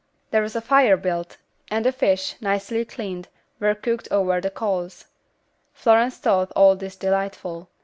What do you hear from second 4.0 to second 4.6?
over the